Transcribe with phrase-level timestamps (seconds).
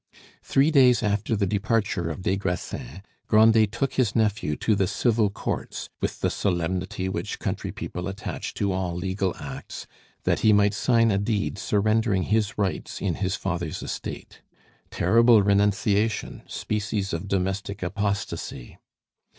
[0.41, 5.29] Three days after the departure of des Grassins, Grandet took his nephew to the Civil
[5.29, 9.85] courts, with the solemnity which country people attach to all legal acts,
[10.23, 14.41] that he might sign a deed surrendering his rights in his father's estate.
[14.89, 16.41] Terrible renunciation!
[16.47, 18.79] species of domestic apostasy!